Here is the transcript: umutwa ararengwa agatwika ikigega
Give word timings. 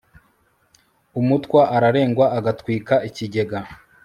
umutwa 1.19 1.61
ararengwa 1.75 2.25
agatwika 2.37 2.95
ikigega 3.07 3.59